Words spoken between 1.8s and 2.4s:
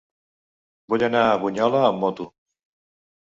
amb moto.